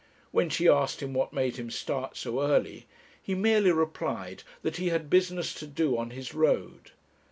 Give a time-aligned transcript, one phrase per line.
[0.31, 2.87] When she asked him what made him start so early,
[3.21, 6.89] he merely replied that he had business to do on his road.